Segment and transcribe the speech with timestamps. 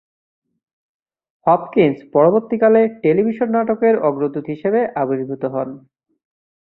[1.47, 5.69] Hopkins পরবর্তীকালে television নাটকের অগ্রদূত হিসেবে আবির্ভূত হন।